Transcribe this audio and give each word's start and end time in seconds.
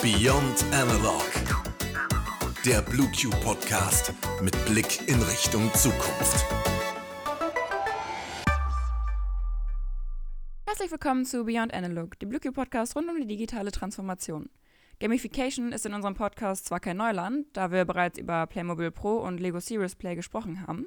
Beyond 0.00 0.64
Analog. 0.72 1.24
Der 2.64 2.80
BlueQ 2.82 3.30
Podcast 3.42 4.12
mit 4.40 4.52
Blick 4.66 5.08
in 5.08 5.20
Richtung 5.22 5.68
Zukunft. 5.74 6.46
Herzlich 10.64 10.92
willkommen 10.92 11.24
zu 11.24 11.44
Beyond 11.44 11.74
Analog, 11.74 12.16
dem 12.20 12.28
BlueQ 12.28 12.52
Podcast 12.54 12.94
rund 12.94 13.08
um 13.10 13.16
die 13.16 13.26
digitale 13.26 13.72
Transformation. 13.72 14.48
Gamification 15.00 15.72
ist 15.72 15.86
in 15.86 15.94
unserem 15.94 16.14
Podcast 16.14 16.66
zwar 16.66 16.78
kein 16.78 16.98
Neuland, 16.98 17.46
da 17.54 17.72
wir 17.72 17.84
bereits 17.84 18.16
über 18.16 18.46
Playmobil 18.46 18.92
Pro 18.92 19.16
und 19.16 19.40
Lego 19.40 19.58
Serious 19.58 19.96
Play 19.96 20.14
gesprochen 20.14 20.64
haben. 20.64 20.86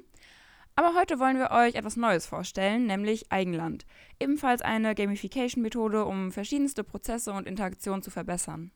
Aber 0.78 0.94
heute 0.94 1.18
wollen 1.18 1.40
wir 1.40 1.50
euch 1.50 1.74
etwas 1.74 1.96
Neues 1.96 2.24
vorstellen, 2.24 2.86
nämlich 2.86 3.32
Eigenland. 3.32 3.84
Ebenfalls 4.20 4.62
eine 4.62 4.94
Gamification-Methode, 4.94 6.04
um 6.04 6.30
verschiedenste 6.30 6.84
Prozesse 6.84 7.32
und 7.32 7.48
Interaktionen 7.48 8.00
zu 8.00 8.12
verbessern. 8.12 8.70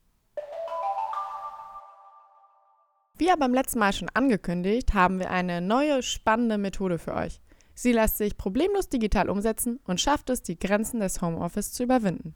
Wie 3.16 3.26
ja 3.26 3.36
beim 3.36 3.54
letzten 3.54 3.78
Mal 3.78 3.92
schon 3.92 4.08
angekündigt, 4.14 4.94
haben 4.94 5.20
wir 5.20 5.30
eine 5.30 5.60
neue 5.60 6.02
spannende 6.02 6.58
Methode 6.58 6.98
für 6.98 7.14
euch. 7.14 7.40
Sie 7.72 7.92
lässt 7.92 8.18
sich 8.18 8.36
problemlos 8.36 8.88
digital 8.88 9.30
umsetzen 9.30 9.78
und 9.84 10.00
schafft 10.00 10.28
es, 10.28 10.42
die 10.42 10.58
Grenzen 10.58 10.98
des 10.98 11.22
Homeoffice 11.22 11.72
zu 11.72 11.84
überwinden. 11.84 12.34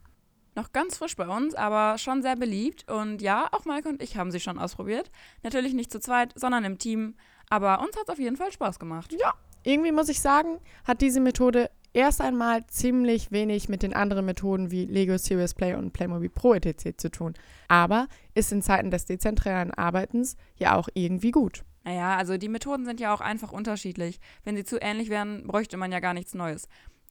Noch 0.57 0.71
ganz 0.71 0.97
frisch 0.97 1.15
bei 1.15 1.27
uns, 1.27 1.53
aber 1.53 1.99
schon 1.99 2.23
sehr 2.23 2.35
beliebt. 2.35 2.89
Und 2.89 3.21
ja, 3.21 3.47
auch 3.51 3.65
Maike 3.65 3.89
und 3.89 4.01
ich 4.01 4.17
haben 4.17 4.31
sie 4.31 4.39
schon 4.39 4.57
ausprobiert. 4.57 5.11
Natürlich 5.43 5.73
nicht 5.73 5.91
zu 5.91 5.99
zweit, 5.99 6.31
sondern 6.35 6.63
im 6.63 6.79
Team. 6.79 7.15
Aber 7.49 7.79
uns 7.79 7.95
hat 7.95 8.03
es 8.03 8.09
auf 8.09 8.19
jeden 8.19 8.37
Fall 8.37 8.51
Spaß 8.51 8.79
gemacht. 8.79 9.15
Ja, 9.19 9.33
irgendwie 9.63 9.91
muss 9.91 10.09
ich 10.09 10.21
sagen, 10.21 10.59
hat 10.85 11.01
diese 11.01 11.19
Methode 11.19 11.69
erst 11.93 12.21
einmal 12.21 12.65
ziemlich 12.67 13.31
wenig 13.31 13.69
mit 13.69 13.83
den 13.83 13.93
anderen 13.93 14.25
Methoden 14.25 14.71
wie 14.71 14.85
Lego 14.85 15.17
Serious 15.17 15.53
Play 15.53 15.73
und 15.73 15.93
Playmobil 15.93 16.29
Pro 16.29 16.53
etc. 16.53 16.95
zu 16.97 17.09
tun. 17.09 17.33
Aber 17.67 18.07
ist 18.33 18.51
in 18.51 18.61
Zeiten 18.61 18.91
des 18.91 19.05
dezentralen 19.05 19.71
Arbeitens 19.71 20.37
ja 20.57 20.75
auch 20.75 20.89
irgendwie 20.93 21.31
gut. 21.31 21.63
Naja, 21.83 22.15
also 22.17 22.37
die 22.37 22.49
Methoden 22.49 22.85
sind 22.85 22.99
ja 22.99 23.13
auch 23.13 23.21
einfach 23.21 23.51
unterschiedlich. 23.51 24.19
Wenn 24.43 24.55
sie 24.55 24.65
zu 24.65 24.77
ähnlich 24.79 25.09
wären, 25.09 25.47
bräuchte 25.47 25.77
man 25.77 25.91
ja 25.91 25.99
gar 25.99 26.13
nichts 26.13 26.33
Neues. 26.33 26.67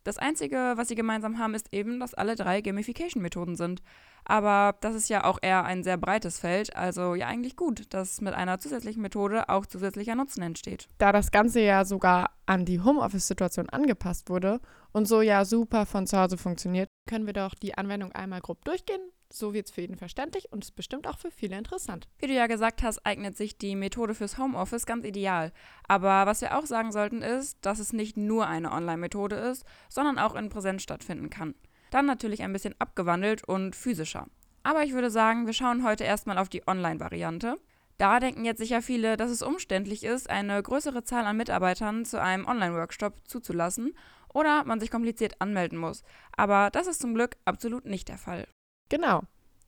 Das 0.06 0.18
Einzige, 0.18 0.74
was 0.76 0.86
sie 0.86 0.94
gemeinsam 0.94 1.40
haben, 1.40 1.54
ist 1.54 1.72
eben, 1.72 1.98
dass 1.98 2.14
alle 2.14 2.36
drei 2.36 2.60
Gamification-Methoden 2.60 3.56
sind. 3.56 3.82
Aber 4.24 4.76
das 4.80 4.94
ist 4.94 5.08
ja 5.08 5.24
auch 5.24 5.40
eher 5.42 5.64
ein 5.64 5.82
sehr 5.82 5.96
breites 5.96 6.38
Feld, 6.38 6.76
also 6.76 7.16
ja 7.16 7.26
eigentlich 7.26 7.56
gut, 7.56 7.92
dass 7.92 8.20
mit 8.20 8.32
einer 8.32 8.60
zusätzlichen 8.60 9.02
Methode 9.02 9.48
auch 9.48 9.66
zusätzlicher 9.66 10.14
Nutzen 10.14 10.42
entsteht. 10.42 10.88
Da 10.98 11.10
das 11.10 11.32
Ganze 11.32 11.60
ja 11.60 11.84
sogar 11.84 12.30
an 12.46 12.64
die 12.64 12.80
Homeoffice-Situation 12.80 13.68
angepasst 13.68 14.30
wurde 14.30 14.60
und 14.92 15.08
so 15.08 15.22
ja 15.22 15.44
super 15.44 15.86
von 15.86 16.06
zu 16.06 16.16
Hause 16.16 16.36
funktioniert, 16.36 16.88
können 17.06 17.26
wir 17.26 17.32
doch 17.32 17.54
die 17.54 17.76
Anwendung 17.76 18.12
einmal 18.12 18.40
grob 18.40 18.64
durchgehen. 18.64 19.00
So 19.30 19.52
wird 19.52 19.66
es 19.66 19.72
für 19.72 19.80
jeden 19.80 19.96
verständlich 19.96 20.52
und 20.52 20.64
ist 20.64 20.76
bestimmt 20.76 21.06
auch 21.08 21.18
für 21.18 21.30
viele 21.30 21.58
interessant. 21.58 22.08
Wie 22.18 22.28
du 22.28 22.32
ja 22.32 22.46
gesagt 22.46 22.82
hast, 22.82 23.04
eignet 23.04 23.36
sich 23.36 23.58
die 23.58 23.74
Methode 23.74 24.14
fürs 24.14 24.38
Homeoffice 24.38 24.86
ganz 24.86 25.04
ideal. 25.04 25.52
Aber 25.88 26.26
was 26.26 26.40
wir 26.40 26.56
auch 26.56 26.66
sagen 26.66 26.92
sollten 26.92 27.22
ist, 27.22 27.58
dass 27.62 27.78
es 27.78 27.92
nicht 27.92 28.16
nur 28.16 28.46
eine 28.46 28.72
Online-Methode 28.72 29.36
ist, 29.36 29.64
sondern 29.88 30.18
auch 30.18 30.36
in 30.36 30.48
Präsenz 30.48 30.82
stattfinden 30.82 31.28
kann. 31.30 31.54
Dann 31.90 32.06
natürlich 32.06 32.42
ein 32.42 32.52
bisschen 32.52 32.74
abgewandelt 32.78 33.42
und 33.44 33.74
physischer. 33.74 34.28
Aber 34.62 34.84
ich 34.84 34.92
würde 34.92 35.10
sagen, 35.10 35.46
wir 35.46 35.52
schauen 35.52 35.84
heute 35.84 36.04
erstmal 36.04 36.38
auf 36.38 36.48
die 36.48 36.66
Online-Variante. 36.66 37.56
Da 37.98 38.20
denken 38.20 38.44
jetzt 38.44 38.58
sicher 38.58 38.82
viele, 38.82 39.16
dass 39.16 39.30
es 39.30 39.42
umständlich 39.42 40.04
ist, 40.04 40.28
eine 40.28 40.62
größere 40.62 41.04
Zahl 41.04 41.24
an 41.24 41.36
Mitarbeitern 41.36 42.04
zu 42.04 42.20
einem 42.20 42.46
Online-Workshop 42.46 43.14
zuzulassen 43.26 43.94
oder 44.32 44.64
man 44.64 44.80
sich 44.80 44.90
kompliziert 44.90 45.40
anmelden 45.40 45.78
muss. 45.78 46.02
Aber 46.36 46.70
das 46.70 46.86
ist 46.86 47.00
zum 47.00 47.14
Glück 47.14 47.36
absolut 47.44 47.84
nicht 47.84 48.08
der 48.08 48.18
Fall. 48.18 48.46
Genau. 48.88 49.22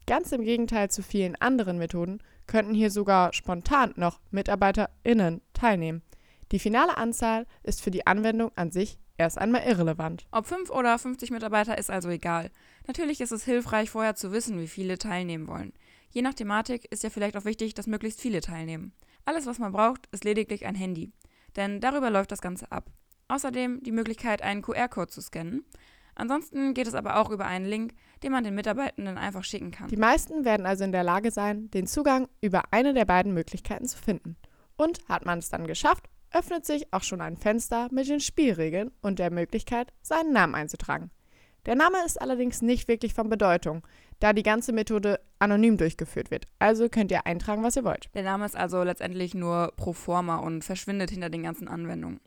Ganz 0.06 0.32
im 0.32 0.42
Gegenteil 0.42 0.90
zu 0.90 1.02
vielen 1.02 1.36
anderen 1.36 1.78
Methoden 1.78 2.22
könnten 2.46 2.74
hier 2.74 2.90
sogar 2.90 3.32
spontan 3.34 3.92
noch 3.96 4.20
MitarbeiterInnen 4.30 5.42
teilnehmen. 5.52 6.02
Die 6.50 6.58
finale 6.58 6.96
Anzahl 6.96 7.46
ist 7.62 7.82
für 7.82 7.90
die 7.90 8.06
Anwendung 8.06 8.50
an 8.56 8.70
sich 8.70 8.98
erst 9.18 9.36
einmal 9.36 9.64
irrelevant. 9.64 10.26
Ob 10.30 10.46
5 10.46 10.70
oder 10.70 10.98
50 10.98 11.30
Mitarbeiter 11.30 11.76
ist 11.76 11.90
also 11.90 12.08
egal. 12.08 12.50
Natürlich 12.86 13.20
ist 13.20 13.32
es 13.32 13.44
hilfreich, 13.44 13.90
vorher 13.90 14.14
zu 14.14 14.32
wissen, 14.32 14.58
wie 14.58 14.68
viele 14.68 14.96
teilnehmen 14.96 15.46
wollen. 15.46 15.74
Je 16.10 16.22
nach 16.22 16.34
Thematik 16.34 16.90
ist 16.90 17.02
ja 17.02 17.10
vielleicht 17.10 17.36
auch 17.36 17.44
wichtig, 17.44 17.74
dass 17.74 17.86
möglichst 17.86 18.20
viele 18.20 18.40
teilnehmen. 18.40 18.94
Alles, 19.26 19.44
was 19.44 19.58
man 19.58 19.72
braucht, 19.72 20.06
ist 20.10 20.24
lediglich 20.24 20.64
ein 20.64 20.74
Handy. 20.74 21.12
Denn 21.56 21.80
darüber 21.80 22.08
läuft 22.08 22.32
das 22.32 22.40
Ganze 22.40 22.72
ab. 22.72 22.90
Außerdem 23.28 23.82
die 23.82 23.92
Möglichkeit, 23.92 24.42
einen 24.42 24.62
QR-Code 24.62 25.10
zu 25.10 25.20
scannen. 25.20 25.64
Ansonsten 26.14 26.74
geht 26.74 26.88
es 26.88 26.94
aber 26.94 27.16
auch 27.20 27.30
über 27.30 27.46
einen 27.46 27.66
Link, 27.66 27.94
den 28.22 28.32
man 28.32 28.42
den 28.42 28.54
Mitarbeitenden 28.54 29.18
einfach 29.18 29.44
schicken 29.44 29.70
kann. 29.70 29.88
Die 29.88 29.96
meisten 29.96 30.44
werden 30.44 30.66
also 30.66 30.82
in 30.82 30.92
der 30.92 31.04
Lage 31.04 31.30
sein, 31.30 31.70
den 31.70 31.86
Zugang 31.86 32.28
über 32.40 32.62
eine 32.72 32.92
der 32.94 33.04
beiden 33.04 33.34
Möglichkeiten 33.34 33.86
zu 33.86 33.98
finden. 33.98 34.36
Und 34.76 35.00
hat 35.08 35.24
man 35.24 35.38
es 35.38 35.48
dann 35.48 35.66
geschafft, 35.66 36.06
öffnet 36.32 36.66
sich 36.66 36.92
auch 36.92 37.02
schon 37.02 37.20
ein 37.20 37.36
Fenster 37.36 37.88
mit 37.92 38.08
den 38.08 38.20
Spielregeln 38.20 38.90
und 39.00 39.18
der 39.18 39.30
Möglichkeit, 39.30 39.92
seinen 40.02 40.32
Namen 40.32 40.54
einzutragen. 40.54 41.10
Der 41.66 41.74
Name 41.74 41.98
ist 42.06 42.20
allerdings 42.20 42.62
nicht 42.62 42.88
wirklich 42.88 43.14
von 43.14 43.28
Bedeutung, 43.28 43.86
da 44.20 44.32
die 44.32 44.42
ganze 44.42 44.72
Methode 44.72 45.20
anonym 45.38 45.76
durchgeführt 45.76 46.30
wird. 46.30 46.48
Also 46.58 46.88
könnt 46.88 47.10
ihr 47.10 47.26
eintragen, 47.26 47.62
was 47.62 47.76
ihr 47.76 47.84
wollt. 47.84 48.08
Der 48.14 48.22
Name 48.22 48.46
ist 48.46 48.56
also 48.56 48.82
letztendlich 48.82 49.34
nur 49.34 49.72
pro 49.76 49.92
forma 49.92 50.36
und 50.36 50.64
verschwindet 50.64 51.10
hinter 51.10 51.30
den 51.30 51.42
ganzen 51.42 51.68
Anwendungen. 51.68 52.20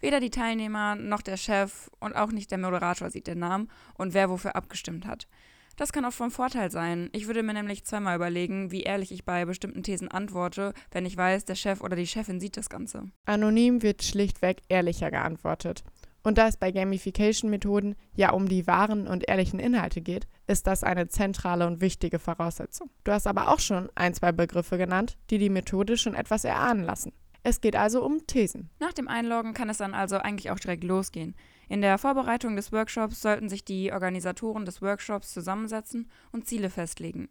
Weder 0.00 0.20
die 0.20 0.30
Teilnehmer 0.30 0.94
noch 0.94 1.22
der 1.22 1.36
Chef 1.36 1.90
und 2.00 2.14
auch 2.14 2.30
nicht 2.30 2.50
der 2.50 2.58
Moderator 2.58 3.10
sieht 3.10 3.26
den 3.26 3.40
Namen 3.40 3.68
und 3.94 4.14
wer 4.14 4.30
wofür 4.30 4.54
abgestimmt 4.56 5.06
hat. 5.06 5.28
Das 5.76 5.92
kann 5.92 6.04
auch 6.04 6.12
von 6.12 6.32
Vorteil 6.32 6.72
sein. 6.72 7.08
Ich 7.12 7.28
würde 7.28 7.44
mir 7.44 7.52
nämlich 7.52 7.84
zweimal 7.84 8.16
überlegen, 8.16 8.72
wie 8.72 8.82
ehrlich 8.82 9.12
ich 9.12 9.24
bei 9.24 9.44
bestimmten 9.44 9.84
Thesen 9.84 10.08
antworte, 10.08 10.74
wenn 10.90 11.06
ich 11.06 11.16
weiß, 11.16 11.44
der 11.44 11.54
Chef 11.54 11.80
oder 11.80 11.94
die 11.94 12.06
Chefin 12.06 12.40
sieht 12.40 12.56
das 12.56 12.68
Ganze. 12.68 13.04
Anonym 13.26 13.80
wird 13.82 14.02
schlichtweg 14.02 14.62
ehrlicher 14.68 15.12
geantwortet. 15.12 15.84
Und 16.24 16.36
da 16.36 16.48
es 16.48 16.56
bei 16.56 16.72
Gamification-Methoden 16.72 17.94
ja 18.14 18.32
um 18.32 18.48
die 18.48 18.66
wahren 18.66 19.06
und 19.06 19.28
ehrlichen 19.28 19.60
Inhalte 19.60 20.00
geht, 20.00 20.26
ist 20.48 20.66
das 20.66 20.82
eine 20.82 21.06
zentrale 21.08 21.66
und 21.66 21.80
wichtige 21.80 22.18
Voraussetzung. 22.18 22.90
Du 23.04 23.12
hast 23.12 23.28
aber 23.28 23.48
auch 23.48 23.60
schon 23.60 23.88
ein, 23.94 24.14
zwei 24.14 24.32
Begriffe 24.32 24.78
genannt, 24.78 25.16
die 25.30 25.38
die 25.38 25.48
Methode 25.48 25.96
schon 25.96 26.14
etwas 26.14 26.44
erahnen 26.44 26.82
lassen. 26.82 27.12
Es 27.42 27.60
geht 27.60 27.76
also 27.76 28.04
um 28.04 28.26
Thesen. 28.26 28.68
Nach 28.80 28.92
dem 28.92 29.08
Einloggen 29.08 29.54
kann 29.54 29.70
es 29.70 29.78
dann 29.78 29.94
also 29.94 30.16
eigentlich 30.16 30.50
auch 30.50 30.58
direkt 30.58 30.84
losgehen. 30.84 31.34
In 31.68 31.80
der 31.80 31.98
Vorbereitung 31.98 32.56
des 32.56 32.72
Workshops 32.72 33.20
sollten 33.20 33.48
sich 33.48 33.64
die 33.64 33.92
Organisatoren 33.92 34.64
des 34.64 34.82
Workshops 34.82 35.32
zusammensetzen 35.32 36.10
und 36.32 36.46
Ziele 36.46 36.70
festlegen. 36.70 37.28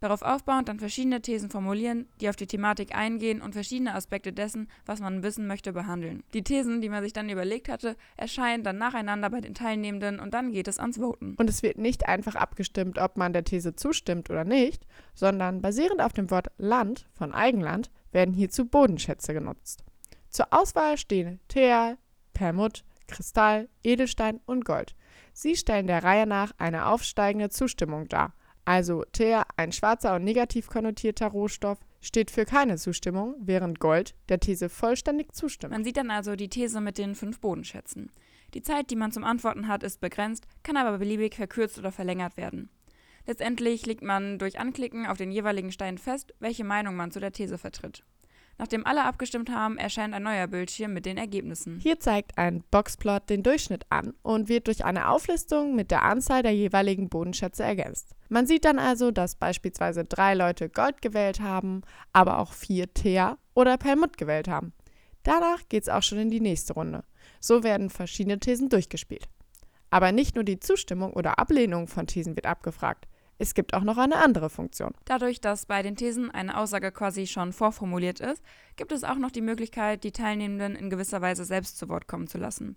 Darauf 0.00 0.22
aufbauend 0.22 0.66
dann 0.66 0.78
verschiedene 0.78 1.20
Thesen 1.20 1.50
formulieren, 1.50 2.08
die 2.22 2.30
auf 2.30 2.36
die 2.36 2.46
Thematik 2.46 2.96
eingehen 2.96 3.42
und 3.42 3.52
verschiedene 3.52 3.94
Aspekte 3.94 4.32
dessen, 4.32 4.66
was 4.86 5.00
man 5.00 5.22
wissen 5.22 5.46
möchte, 5.46 5.74
behandeln. 5.74 6.22
Die 6.32 6.42
Thesen, 6.42 6.80
die 6.80 6.88
man 6.88 7.02
sich 7.02 7.12
dann 7.12 7.28
überlegt 7.28 7.68
hatte, 7.68 7.96
erscheinen 8.16 8.64
dann 8.64 8.78
nacheinander 8.78 9.28
bei 9.28 9.42
den 9.42 9.52
Teilnehmenden 9.52 10.18
und 10.18 10.32
dann 10.32 10.52
geht 10.52 10.68
es 10.68 10.78
ans 10.78 10.98
Voten. 10.98 11.34
Und 11.38 11.50
es 11.50 11.62
wird 11.62 11.76
nicht 11.76 12.08
einfach 12.08 12.34
abgestimmt, 12.34 12.98
ob 12.98 13.18
man 13.18 13.34
der 13.34 13.44
These 13.44 13.76
zustimmt 13.76 14.30
oder 14.30 14.44
nicht, 14.44 14.86
sondern 15.14 15.60
basierend 15.60 16.00
auf 16.00 16.14
dem 16.14 16.30
Wort 16.30 16.48
Land 16.56 17.06
von 17.12 17.34
Eigenland 17.34 17.90
werden 18.12 18.34
hierzu 18.34 18.66
Bodenschätze 18.66 19.32
genutzt. 19.34 19.84
Zur 20.28 20.52
Auswahl 20.52 20.96
stehen 20.96 21.40
Theal, 21.48 21.98
Permut, 22.32 22.84
Kristall, 23.06 23.68
Edelstein 23.82 24.40
und 24.46 24.64
Gold. 24.64 24.94
Sie 25.32 25.56
stellen 25.56 25.86
der 25.86 26.04
Reihe 26.04 26.26
nach 26.26 26.52
eine 26.58 26.86
aufsteigende 26.86 27.50
Zustimmung 27.50 28.08
dar. 28.08 28.34
Also 28.64 29.04
Teer, 29.12 29.46
ein 29.56 29.72
schwarzer 29.72 30.14
und 30.14 30.24
negativ 30.24 30.68
konnotierter 30.68 31.28
Rohstoff, 31.28 31.78
steht 32.00 32.30
für 32.30 32.44
keine 32.44 32.76
Zustimmung, 32.76 33.34
während 33.40 33.80
Gold 33.80 34.14
der 34.28 34.40
These 34.40 34.68
vollständig 34.68 35.34
zustimmt. 35.34 35.72
Man 35.72 35.84
sieht 35.84 35.96
dann 35.96 36.10
also 36.10 36.36
die 36.36 36.48
These 36.48 36.80
mit 36.80 36.98
den 36.98 37.14
fünf 37.14 37.40
Bodenschätzen. 37.40 38.12
Die 38.54 38.62
Zeit, 38.62 38.90
die 38.90 38.96
man 38.96 39.12
zum 39.12 39.24
Antworten 39.24 39.68
hat, 39.68 39.82
ist 39.82 40.00
begrenzt, 40.00 40.46
kann 40.62 40.76
aber 40.76 40.98
beliebig 40.98 41.34
verkürzt 41.34 41.78
oder 41.78 41.92
verlängert 41.92 42.36
werden. 42.36 42.70
Letztendlich 43.26 43.86
legt 43.86 44.02
man 44.02 44.38
durch 44.38 44.58
Anklicken 44.58 45.06
auf 45.06 45.18
den 45.18 45.30
jeweiligen 45.30 45.72
Stein 45.72 45.98
fest, 45.98 46.34
welche 46.40 46.64
Meinung 46.64 46.96
man 46.96 47.10
zu 47.10 47.20
der 47.20 47.32
These 47.32 47.58
vertritt. 47.58 48.04
Nachdem 48.60 48.84
alle 48.84 49.04
abgestimmt 49.04 49.48
haben, 49.48 49.78
erscheint 49.78 50.12
ein 50.12 50.22
neuer 50.22 50.46
Bildschirm 50.46 50.92
mit 50.92 51.06
den 51.06 51.16
Ergebnissen. 51.16 51.80
Hier 51.80 51.98
zeigt 51.98 52.36
ein 52.36 52.62
Boxplot 52.70 53.30
den 53.30 53.42
Durchschnitt 53.42 53.86
an 53.88 54.12
und 54.22 54.50
wird 54.50 54.66
durch 54.66 54.84
eine 54.84 55.08
Auflistung 55.08 55.74
mit 55.74 55.90
der 55.90 56.02
Anzahl 56.02 56.42
der 56.42 56.54
jeweiligen 56.54 57.08
Bodenschätze 57.08 57.62
ergänzt. 57.62 58.14
Man 58.28 58.46
sieht 58.46 58.66
dann 58.66 58.78
also, 58.78 59.12
dass 59.12 59.34
beispielsweise 59.34 60.04
drei 60.04 60.34
Leute 60.34 60.68
Gold 60.68 61.00
gewählt 61.00 61.40
haben, 61.40 61.80
aber 62.12 62.38
auch 62.38 62.52
vier 62.52 62.92
Thea 62.92 63.38
oder 63.54 63.78
Perlmutt 63.78 64.18
gewählt 64.18 64.46
haben. 64.46 64.74
Danach 65.22 65.66
geht 65.70 65.84
es 65.84 65.88
auch 65.88 66.02
schon 66.02 66.18
in 66.18 66.30
die 66.30 66.40
nächste 66.40 66.74
Runde. 66.74 67.04
So 67.40 67.62
werden 67.62 67.88
verschiedene 67.88 68.40
Thesen 68.40 68.68
durchgespielt. 68.68 69.26
Aber 69.90 70.12
nicht 70.12 70.34
nur 70.34 70.44
die 70.44 70.60
Zustimmung 70.60 71.12
oder 71.12 71.38
Ablehnung 71.38 71.88
von 71.88 72.06
Thesen 72.06 72.36
wird 72.36 72.46
abgefragt. 72.46 73.06
Es 73.38 73.54
gibt 73.54 73.72
auch 73.72 73.82
noch 73.82 73.96
eine 73.96 74.16
andere 74.16 74.50
Funktion. 74.50 74.92
Dadurch, 75.06 75.40
dass 75.40 75.64
bei 75.64 75.82
den 75.82 75.96
Thesen 75.96 76.30
eine 76.30 76.58
Aussage 76.58 76.92
quasi 76.92 77.26
schon 77.26 77.52
vorformuliert 77.52 78.20
ist, 78.20 78.42
gibt 78.76 78.92
es 78.92 79.02
auch 79.02 79.16
noch 79.16 79.30
die 79.30 79.40
Möglichkeit, 79.40 80.04
die 80.04 80.12
Teilnehmenden 80.12 80.76
in 80.76 80.90
gewisser 80.90 81.22
Weise 81.22 81.44
selbst 81.46 81.78
zu 81.78 81.88
Wort 81.88 82.06
kommen 82.06 82.26
zu 82.26 82.36
lassen. 82.36 82.76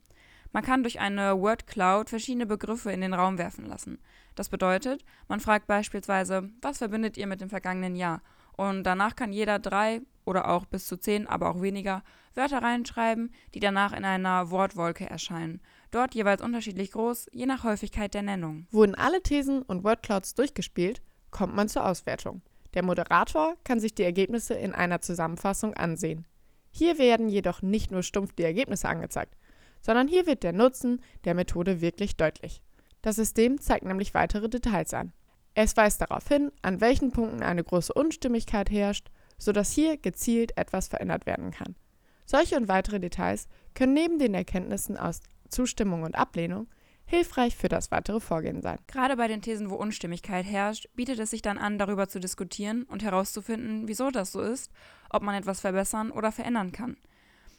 Man 0.53 0.63
kann 0.63 0.83
durch 0.83 0.99
eine 0.99 1.41
Word 1.41 1.67
Cloud 1.67 2.09
verschiedene 2.09 2.45
Begriffe 2.45 2.91
in 2.91 3.01
den 3.01 3.13
Raum 3.13 3.37
werfen 3.37 3.65
lassen. 3.65 3.99
Das 4.35 4.49
bedeutet, 4.49 5.03
man 5.27 5.39
fragt 5.39 5.67
beispielsweise, 5.67 6.49
was 6.61 6.77
verbindet 6.77 7.17
ihr 7.17 7.27
mit 7.27 7.41
dem 7.41 7.49
vergangenen 7.49 7.95
Jahr? 7.95 8.21
Und 8.55 8.83
danach 8.83 9.15
kann 9.15 9.33
jeder 9.33 9.59
drei 9.59 10.01
oder 10.25 10.49
auch 10.49 10.65
bis 10.65 10.87
zu 10.87 10.97
zehn, 10.97 11.27
aber 11.27 11.49
auch 11.49 11.61
weniger, 11.61 12.03
Wörter 12.35 12.63
reinschreiben, 12.63 13.31
die 13.53 13.59
danach 13.59 13.93
in 13.93 14.05
einer 14.05 14.49
Wortwolke 14.49 15.09
erscheinen. 15.09 15.61
Dort 15.91 16.15
jeweils 16.15 16.41
unterschiedlich 16.41 16.91
groß, 16.91 17.27
je 17.31 17.45
nach 17.45 17.63
Häufigkeit 17.63 18.13
der 18.13 18.23
Nennung. 18.23 18.65
Wurden 18.71 18.95
alle 18.95 19.21
Thesen 19.21 19.61
und 19.61 19.83
Wordclouds 19.83 20.33
durchgespielt, 20.33 21.01
kommt 21.29 21.55
man 21.55 21.69
zur 21.69 21.85
Auswertung. 21.85 22.41
Der 22.73 22.83
Moderator 22.83 23.55
kann 23.63 23.79
sich 23.79 23.93
die 23.93 24.03
Ergebnisse 24.03 24.55
in 24.55 24.73
einer 24.73 25.01
Zusammenfassung 25.01 25.75
ansehen. 25.75 26.25
Hier 26.71 26.97
werden 26.97 27.29
jedoch 27.29 27.61
nicht 27.61 27.91
nur 27.91 28.01
stumpf 28.01 28.33
die 28.33 28.43
Ergebnisse 28.43 28.89
angezeigt, 28.89 29.35
sondern 29.81 30.07
hier 30.07 30.25
wird 30.25 30.41
der 30.41 30.53
Nutzen 30.53 31.01
der 31.25 31.35
Methode 31.35 31.81
wirklich 31.81 32.17
deutlich. 32.17 32.63
Das 33.03 33.17
System 33.17 33.61
zeigt 33.61 33.85
nämlich 33.85 34.15
weitere 34.15 34.49
Details 34.49 34.93
an. 34.93 35.13
Es 35.55 35.77
weist 35.77 36.01
darauf 36.01 36.27
hin, 36.27 36.51
an 36.61 36.81
welchen 36.81 37.11
Punkten 37.11 37.43
eine 37.43 37.63
große 37.63 37.93
Unstimmigkeit 37.93 38.71
herrscht, 38.71 39.09
sodass 39.37 39.71
hier 39.71 39.97
gezielt 39.97 40.57
etwas 40.57 40.87
verändert 40.87 41.25
werden 41.25 41.51
kann. 41.51 41.75
Solche 42.25 42.55
und 42.55 42.67
weitere 42.67 42.99
Details 42.99 43.47
können 43.75 43.93
neben 43.93 44.17
den 44.17 44.33
Erkenntnissen 44.33 44.97
aus 44.97 45.21
Zustimmung 45.49 46.03
und 46.03 46.15
Ablehnung 46.15 46.67
hilfreich 47.05 47.55
für 47.55 47.67
das 47.67 47.91
weitere 47.91 48.19
Vorgehen 48.19 48.61
sein. 48.61 48.79
Gerade 48.87 49.17
bei 49.17 49.27
den 49.27 49.41
Thesen, 49.41 49.69
wo 49.69 49.75
Unstimmigkeit 49.75 50.45
herrscht, 50.45 50.87
bietet 50.95 51.19
es 51.19 51.31
sich 51.31 51.41
dann 51.41 51.57
an, 51.57 51.77
darüber 51.77 52.07
zu 52.07 52.19
diskutieren 52.19 52.83
und 52.83 53.03
herauszufinden, 53.03 53.87
wieso 53.87 54.09
das 54.09 54.31
so 54.31 54.41
ist, 54.41 54.71
ob 55.09 55.21
man 55.21 55.35
etwas 55.35 55.59
verbessern 55.59 56.11
oder 56.11 56.31
verändern 56.31 56.71
kann. 56.71 56.97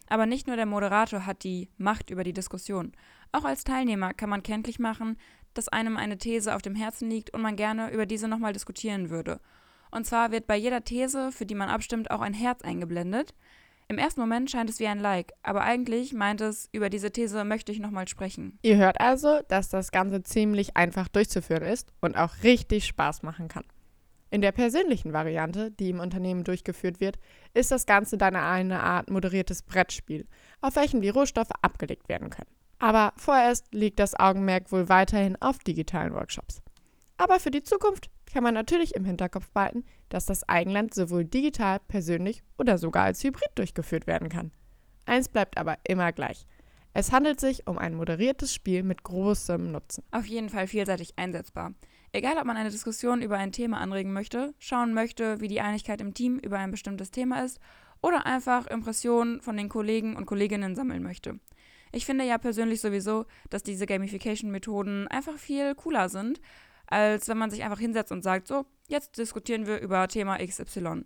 Aber 0.09 0.27
nicht 0.27 0.47
nur 0.47 0.57
der 0.57 0.67
Moderator 0.67 1.27
hat 1.27 1.45
die 1.45 1.71
Macht 1.77 2.11
über 2.11 2.25
die 2.25 2.33
Diskussion. 2.33 2.93
Auch 3.33 3.45
als 3.45 3.65
Teilnehmer 3.65 4.13
kann 4.15 4.29
man 4.29 4.43
kenntlich 4.43 4.79
machen, 4.79 5.19
dass 5.55 5.69
einem 5.69 5.97
eine 5.97 6.19
These 6.19 6.55
auf 6.55 6.63
dem 6.63 6.75
Herzen 6.75 7.09
liegt 7.09 7.31
und 7.31 7.43
man 7.43 7.57
gerne 7.57 7.91
über 7.91 8.07
diese 8.07 8.29
nochmal 8.29 8.53
diskutieren 8.53 9.11
würde. 9.11 9.41
Und 9.91 10.07
zwar 10.07 10.33
wird 10.33 10.47
bei 10.47 10.57
jeder 10.57 10.85
These, 10.85 11.31
für 11.33 11.47
die 11.47 11.55
man 11.55 11.69
abstimmt, 11.69 12.11
auch 12.11 12.21
ein 12.21 12.35
Herz 12.35 12.63
eingeblendet. 12.63 13.35
Im 13.87 13.99
ersten 13.99 14.21
Moment 14.21 14.51
scheint 14.51 14.71
es 14.71 14.81
wie 14.81 14.87
ein 14.87 14.99
Like, 14.99 15.33
aber 15.43 15.63
eigentlich 15.63 16.15
meint 16.15 16.41
es, 16.41 16.69
über 16.73 16.89
diese 16.89 17.13
These 17.13 17.45
möchte 17.45 17.71
ich 17.71 17.79
nochmal 17.79 18.09
sprechen. 18.09 18.59
Ihr 18.63 18.77
hört 18.77 19.01
also, 19.01 19.41
dass 19.49 19.69
das 19.69 19.93
Ganze 19.93 20.23
ziemlich 20.23 20.77
einfach 20.77 21.07
durchzuführen 21.09 21.63
ist 21.63 21.93
und 22.01 22.17
auch 22.17 22.43
richtig 22.43 22.87
Spaß 22.87 23.23
machen 23.23 23.49
kann. 23.49 23.65
In 24.31 24.41
der 24.41 24.53
persönlichen 24.53 25.13
Variante, 25.13 25.71
die 25.71 25.91
im 25.91 26.01
Unternehmen 26.01 26.43
durchgeführt 26.43 26.99
wird, 26.99 27.21
ist 27.53 27.71
das 27.71 27.87
Ganze 27.87 28.19
dann 28.19 28.35
eine 28.35 28.83
Art 28.83 29.09
moderiertes 29.09 29.63
Brettspiel, 29.63 30.27
auf 30.61 30.75
welchem 30.75 31.03
die 31.03 31.11
Rohstoffe 31.11 31.53
abgelegt 31.63 32.09
werden 32.09 32.31
können. 32.31 32.51
Aber 32.85 33.15
vorerst 33.17 33.73
liegt 33.73 33.99
das 33.99 34.15
Augenmerk 34.15 34.71
wohl 34.71 34.91
weiterhin 34.91 35.41
auf 35.41 35.59
digitalen 35.59 36.13
Workshops. 36.13 36.61
Aber 37.17 37.41
für 37.41 37.51
die 37.51 37.63
Zukunft 37.63 38.11
kann 38.31 38.43
man 38.43 38.53
natürlich 38.53 38.95
im 38.95 39.07
Hinterkopf 39.07 39.51
behalten, 39.53 39.87
dass 40.11 40.27
das 40.27 40.47
Eigenland 40.51 40.93
sowohl 40.93 41.25
digital, 41.25 41.81
persönlich 41.89 42.43
oder 42.59 42.77
sogar 42.77 43.05
als 43.05 43.25
Hybrid 43.25 43.49
durchgeführt 43.55 44.07
werden 44.07 44.29
kann. 44.29 44.53
Eins 45.07 45.31
bleibt 45.31 45.57
aber 45.57 45.79
immer 45.89 46.13
gleich. 46.13 46.45
Es 46.93 47.11
handelt 47.11 47.41
sich 47.41 47.67
um 47.67 47.79
ein 47.79 47.95
moderiertes 47.95 48.53
Spiel 48.53 48.83
mit 48.83 49.03
großem 49.03 49.73
Nutzen. 49.73 50.05
Auf 50.11 50.27
jeden 50.27 50.51
Fall 50.51 50.67
vielseitig 50.67 51.15
einsetzbar. 51.17 51.73
Egal, 52.13 52.37
ob 52.37 52.45
man 52.45 52.59
eine 52.59 52.71
Diskussion 52.71 53.23
über 53.23 53.39
ein 53.39 53.53
Thema 53.53 53.81
anregen 53.81 54.13
möchte, 54.13 54.53
schauen 54.59 54.93
möchte, 54.93 55.41
wie 55.41 55.49
die 55.49 55.63
Einigkeit 55.63 56.03
im 56.03 56.13
Team 56.13 56.39
über 56.39 56.59
ein 56.59 56.71
bestimmtes 56.71 57.11
Thema 57.11 57.45
ist 57.45 57.61
oder 58.03 58.27
einfach 58.27 58.67
Impressionen 58.67 59.41
von 59.41 59.57
den 59.57 59.71
Kollegen 59.71 60.17
und 60.17 60.27
Kolleginnen 60.27 60.75
sammeln 60.75 61.03
möchte. 61.03 61.41
Ich 61.93 62.07
finde 62.07 62.25
ja 62.25 62.39
persönlich 62.39 62.81
sowieso, 62.81 63.27
dass 63.51 63.63
diese 63.63 63.87
Gamification-Methoden 63.87 65.09
einfach 65.09 65.37
viel 65.37 65.75
cooler 65.75 66.09
sind, 66.09 66.41
als 66.87 67.29
wenn 67.29 67.39
man 67.39 67.51
sich 67.51 67.65
einfach 67.65 67.79
hinsetzt 67.79 68.13
und 68.13 68.23
sagt, 68.23 68.49
so, 68.49 68.67
jetzt 68.89 69.19
diskutieren 69.19 69.67
wir 69.67 69.81
über 69.81 70.07
Thema 70.09 70.39
XY. 70.39 71.05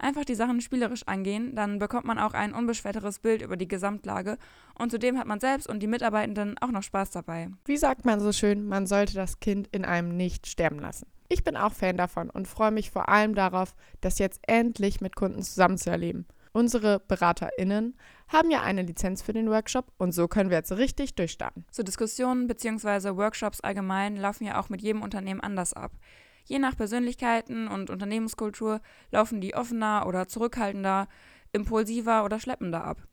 Einfach 0.00 0.24
die 0.24 0.36
Sachen 0.36 0.60
spielerisch 0.60 1.02
angehen, 1.06 1.56
dann 1.56 1.80
bekommt 1.80 2.04
man 2.04 2.20
auch 2.20 2.32
ein 2.32 2.54
unbeschwerteres 2.54 3.18
Bild 3.18 3.42
über 3.42 3.56
die 3.56 3.66
Gesamtlage 3.66 4.38
und 4.78 4.92
zudem 4.92 5.18
hat 5.18 5.26
man 5.26 5.40
selbst 5.40 5.68
und 5.68 5.80
die 5.80 5.88
Mitarbeitenden 5.88 6.56
auch 6.58 6.70
noch 6.70 6.84
Spaß 6.84 7.10
dabei. 7.10 7.50
Wie 7.64 7.76
sagt 7.76 8.04
man 8.04 8.20
so 8.20 8.32
schön, 8.32 8.66
man 8.68 8.86
sollte 8.86 9.14
das 9.14 9.40
Kind 9.40 9.68
in 9.72 9.84
einem 9.84 10.16
nicht 10.16 10.46
sterben 10.46 10.78
lassen. 10.78 11.08
Ich 11.28 11.42
bin 11.42 11.56
auch 11.56 11.72
Fan 11.72 11.96
davon 11.96 12.30
und 12.30 12.46
freue 12.46 12.70
mich 12.70 12.90
vor 12.90 13.08
allem 13.08 13.34
darauf, 13.34 13.74
das 14.00 14.18
jetzt 14.18 14.40
endlich 14.46 15.00
mit 15.00 15.16
Kunden 15.16 15.42
zusammenzuerleben. 15.42 16.26
Unsere 16.58 16.98
BeraterInnen 16.98 17.96
haben 18.26 18.50
ja 18.50 18.62
eine 18.62 18.82
Lizenz 18.82 19.22
für 19.22 19.32
den 19.32 19.48
Workshop 19.48 19.92
und 19.96 20.10
so 20.10 20.26
können 20.26 20.50
wir 20.50 20.56
jetzt 20.56 20.72
richtig 20.72 21.14
durchstarten. 21.14 21.64
So 21.70 21.84
Diskussionen 21.84 22.48
bzw. 22.48 23.16
Workshops 23.16 23.60
allgemein 23.60 24.16
laufen 24.16 24.44
ja 24.44 24.60
auch 24.60 24.68
mit 24.68 24.82
jedem 24.82 25.02
Unternehmen 25.02 25.40
anders 25.40 25.72
ab. 25.72 25.92
Je 26.46 26.58
nach 26.58 26.76
Persönlichkeiten 26.76 27.68
und 27.68 27.90
Unternehmenskultur 27.90 28.80
laufen 29.12 29.40
die 29.40 29.54
offener 29.54 30.04
oder 30.08 30.26
zurückhaltender, 30.26 31.06
impulsiver 31.52 32.24
oder 32.24 32.40
schleppender 32.40 32.82
ab. 32.82 33.06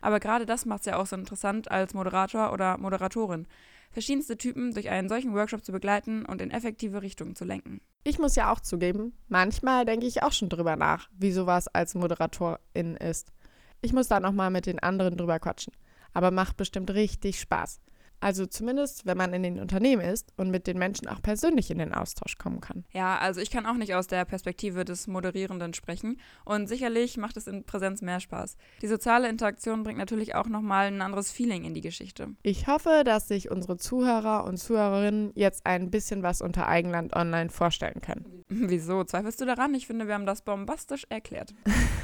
Aber 0.00 0.20
gerade 0.20 0.46
das 0.46 0.64
macht 0.64 0.82
es 0.82 0.86
ja 0.86 0.96
auch 0.96 1.06
so 1.06 1.16
interessant 1.16 1.68
als 1.68 1.92
Moderator 1.92 2.52
oder 2.52 2.78
Moderatorin, 2.78 3.48
verschiedenste 3.90 4.36
Typen 4.36 4.74
durch 4.74 4.90
einen 4.90 5.08
solchen 5.08 5.34
Workshop 5.34 5.64
zu 5.64 5.72
begleiten 5.72 6.24
und 6.24 6.40
in 6.40 6.50
effektive 6.50 7.02
Richtungen 7.02 7.34
zu 7.34 7.44
lenken. 7.44 7.80
Ich 8.04 8.18
muss 8.18 8.36
ja 8.36 8.52
auch 8.52 8.60
zugeben, 8.60 9.14
manchmal 9.28 9.84
denke 9.84 10.06
ich 10.06 10.22
auch 10.22 10.32
schon 10.32 10.48
drüber 10.48 10.76
nach, 10.76 11.08
wie 11.16 11.32
sowas 11.32 11.68
als 11.68 11.94
Moderatorin 11.94 12.96
ist. 12.96 13.32
Ich 13.80 13.92
muss 13.92 14.08
da 14.08 14.20
nochmal 14.20 14.50
mit 14.50 14.66
den 14.66 14.78
anderen 14.78 15.16
drüber 15.16 15.38
quatschen. 15.38 15.72
Aber 16.12 16.30
macht 16.30 16.56
bestimmt 16.56 16.90
richtig 16.92 17.40
Spaß. 17.40 17.80
Also 18.20 18.46
zumindest, 18.46 19.06
wenn 19.06 19.16
man 19.16 19.32
in 19.34 19.42
den 19.42 19.58
Unternehmen 19.58 20.02
ist 20.02 20.32
und 20.36 20.50
mit 20.50 20.66
den 20.66 20.78
Menschen 20.78 21.08
auch 21.08 21.22
persönlich 21.22 21.70
in 21.70 21.78
den 21.78 21.94
Austausch 21.94 22.38
kommen 22.38 22.60
kann. 22.60 22.84
Ja, 22.92 23.18
also 23.18 23.40
ich 23.40 23.50
kann 23.50 23.66
auch 23.66 23.74
nicht 23.74 23.94
aus 23.94 24.06
der 24.06 24.24
Perspektive 24.24 24.84
des 24.84 25.06
Moderierenden 25.06 25.74
sprechen 25.74 26.18
und 26.44 26.66
sicherlich 26.66 27.16
macht 27.16 27.36
es 27.36 27.46
in 27.46 27.64
Präsenz 27.64 28.02
mehr 28.02 28.20
Spaß. 28.20 28.56
Die 28.82 28.88
soziale 28.88 29.28
Interaktion 29.28 29.82
bringt 29.82 29.98
natürlich 29.98 30.34
auch 30.34 30.46
nochmal 30.46 30.86
ein 30.86 31.02
anderes 31.02 31.30
Feeling 31.30 31.64
in 31.64 31.74
die 31.74 31.80
Geschichte. 31.80 32.28
Ich 32.42 32.66
hoffe, 32.66 33.02
dass 33.04 33.28
sich 33.28 33.50
unsere 33.50 33.76
Zuhörer 33.76 34.44
und 34.44 34.56
Zuhörerinnen 34.56 35.32
jetzt 35.34 35.66
ein 35.66 35.90
bisschen 35.90 36.22
was 36.22 36.40
unter 36.40 36.68
Eigenland 36.68 37.14
Online 37.14 37.50
vorstellen 37.50 38.00
können. 38.00 38.36
Wieso? 38.48 39.02
Zweifelst 39.04 39.40
du 39.40 39.44
daran? 39.44 39.74
Ich 39.74 39.86
finde, 39.86 40.06
wir 40.06 40.14
haben 40.14 40.26
das 40.26 40.42
bombastisch 40.42 41.04
erklärt. 41.08 41.54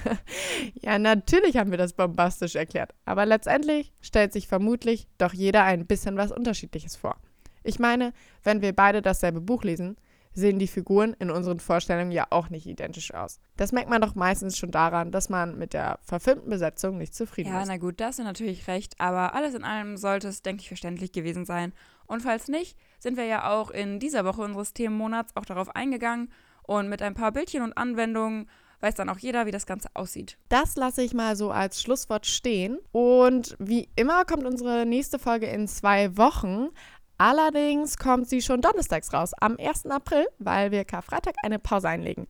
ja, 0.74 0.98
natürlich 0.98 1.56
haben 1.56 1.70
wir 1.70 1.78
das 1.78 1.92
bombastisch 1.92 2.56
erklärt. 2.56 2.94
Aber 3.04 3.26
letztendlich 3.26 3.92
stellt 4.00 4.32
sich 4.32 4.48
vermutlich 4.48 5.06
doch 5.18 5.32
jeder 5.32 5.64
ein 5.64 5.86
bisschen 5.86 6.11
was 6.16 6.32
Unterschiedliches 6.32 6.96
vor. 6.96 7.16
Ich 7.64 7.78
meine, 7.78 8.12
wenn 8.42 8.62
wir 8.62 8.74
beide 8.74 9.02
dasselbe 9.02 9.40
Buch 9.40 9.62
lesen, 9.62 9.96
sehen 10.34 10.58
die 10.58 10.66
Figuren 10.66 11.14
in 11.18 11.30
unseren 11.30 11.60
Vorstellungen 11.60 12.10
ja 12.10 12.26
auch 12.30 12.48
nicht 12.48 12.66
identisch 12.66 13.12
aus. 13.12 13.38
Das 13.56 13.72
merkt 13.72 13.90
man 13.90 14.00
doch 14.00 14.14
meistens 14.14 14.56
schon 14.56 14.70
daran, 14.70 15.12
dass 15.12 15.28
man 15.28 15.58
mit 15.58 15.74
der 15.74 15.98
verfilmten 16.02 16.48
Besetzung 16.48 16.96
nicht 16.96 17.14
zufrieden 17.14 17.50
ja, 17.50 17.60
ist. 17.60 17.68
Ja, 17.68 17.74
na 17.74 17.78
gut, 17.78 18.00
da 18.00 18.06
hast 18.06 18.18
du 18.18 18.22
natürlich 18.22 18.66
recht, 18.66 18.94
aber 18.98 19.34
alles 19.34 19.54
in 19.54 19.64
allem 19.64 19.96
sollte 19.96 20.28
es, 20.28 20.42
denke 20.42 20.62
ich, 20.62 20.68
verständlich 20.68 21.12
gewesen 21.12 21.44
sein. 21.44 21.72
Und 22.06 22.22
falls 22.22 22.48
nicht, 22.48 22.78
sind 22.98 23.16
wir 23.16 23.26
ja 23.26 23.50
auch 23.50 23.70
in 23.70 23.98
dieser 23.98 24.24
Woche 24.24 24.42
unseres 24.42 24.72
Themenmonats 24.72 25.36
auch 25.36 25.44
darauf 25.44 25.74
eingegangen 25.76 26.32
und 26.62 26.88
mit 26.88 27.02
ein 27.02 27.14
paar 27.14 27.32
Bildchen 27.32 27.62
und 27.62 27.76
Anwendungen 27.76 28.48
weiß 28.82 28.94
dann 28.94 29.08
auch 29.08 29.18
jeder, 29.18 29.46
wie 29.46 29.50
das 29.50 29.66
Ganze 29.66 29.88
aussieht. 29.94 30.36
Das 30.48 30.76
lasse 30.76 31.02
ich 31.02 31.14
mal 31.14 31.36
so 31.36 31.50
als 31.50 31.80
Schlusswort 31.80 32.26
stehen. 32.26 32.78
Und 32.90 33.56
wie 33.58 33.88
immer 33.96 34.24
kommt 34.24 34.44
unsere 34.44 34.84
nächste 34.84 35.18
Folge 35.18 35.46
in 35.46 35.68
zwei 35.68 36.16
Wochen. 36.16 36.68
Allerdings 37.18 37.98
kommt 37.98 38.28
sie 38.28 38.42
schon 38.42 38.60
donnerstags 38.60 39.12
raus, 39.12 39.32
am 39.40 39.56
1. 39.56 39.86
April, 39.86 40.26
weil 40.38 40.72
wir 40.72 40.84
Karfreitag 40.84 41.34
eine 41.44 41.60
Pause 41.60 41.88
einlegen. 41.88 42.26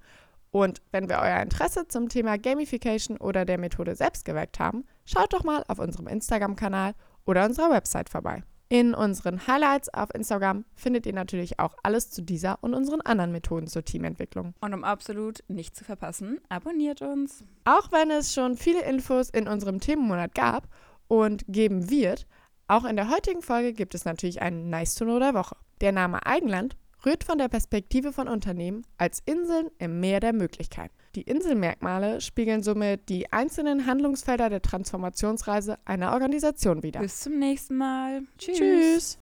Und 0.51 0.83
wenn 0.91 1.09
wir 1.09 1.19
euer 1.19 1.41
Interesse 1.41 1.89
zum 1.89 2.11
Thema 2.11 2.37
Gamification 2.37 3.17
oder 3.17 3.47
der 3.47 3.57
Methode 3.57 3.97
selbst 3.97 4.27
geweckt 4.27 4.59
haben, 4.61 4.85
schaut 5.07 5.33
doch 5.33 5.45
mal 5.45 5.65
auf 5.67 5.79
unserem 5.79 6.09
Instagram-Kanal 6.09 6.93
oder 7.25 7.47
unserer 7.47 7.71
Website 7.71 8.11
vorbei. 8.11 8.43
In 8.73 8.95
unseren 8.95 9.47
Highlights 9.47 9.93
auf 9.93 10.15
Instagram 10.15 10.65
findet 10.75 11.05
ihr 11.05 11.13
natürlich 11.13 11.59
auch 11.59 11.75
alles 11.83 12.09
zu 12.09 12.23
dieser 12.23 12.57
und 12.63 12.73
unseren 12.73 13.03
anderen 13.03 13.31
Methoden 13.31 13.67
zur 13.67 13.85
Teamentwicklung. 13.85 14.55
Und 14.63 14.73
um 14.73 14.83
absolut 14.83 15.45
nichts 15.47 15.79
zu 15.79 15.85
verpassen, 15.85 16.41
abonniert 16.49 17.03
uns. 17.03 17.45
Auch 17.67 17.93
wenn 17.93 18.11
es 18.11 18.33
schon 18.33 18.57
viele 18.57 18.83
Infos 18.85 19.29
in 19.29 19.47
unserem 19.47 19.79
Themenmonat 19.79 20.35
gab 20.35 20.69
und 21.07 21.45
geben 21.49 21.91
wird, 21.91 22.27
auch 22.67 22.87
in 22.87 22.97
der 22.97 23.11
heutigen 23.11 23.43
Folge 23.43 23.75
gibt 23.75 23.95
es 23.95 24.07
natürlich 24.07 24.41
einen 24.41 24.71
Nice 24.71 24.95
to 24.95 25.05
Know 25.05 25.19
der 25.19 25.35
Woche. 25.35 25.57
Der 25.83 25.93
Name 25.93 26.25
Eigenland 26.25 26.79
rührt 27.05 27.25
von 27.25 27.37
der 27.37 27.49
Perspektive 27.49 28.11
von 28.11 28.27
Unternehmen 28.27 28.87
als 28.97 29.21
Inseln 29.27 29.71
im 29.81 30.01
Meer 30.01 30.21
der 30.21 30.33
Möglichkeiten. 30.33 30.95
Die 31.15 31.23
Inselmerkmale 31.23 32.21
spiegeln 32.21 32.63
somit 32.63 33.09
die 33.09 33.33
einzelnen 33.33 33.87
Handlungsfelder 33.87 34.49
der 34.49 34.63
Transformationsreise 34.63 35.79
einer 35.85 36.13
Organisation 36.13 36.83
wider. 36.83 37.01
Bis 37.01 37.21
zum 37.21 37.39
nächsten 37.39 37.77
Mal. 37.77 38.23
Tschüss. 38.39 38.59
Tschüss. 38.59 39.19